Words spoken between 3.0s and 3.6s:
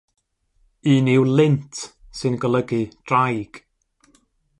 "draig".